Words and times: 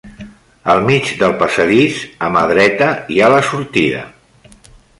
Al 0.73 0.79
mig 0.85 1.11
del 1.19 1.35
passadís, 1.41 1.99
a 2.27 2.31
mà 2.37 2.43
dreta 2.53 2.89
hi 3.17 3.21
ha 3.21 3.29
la 3.35 3.43
sortida. 3.51 4.03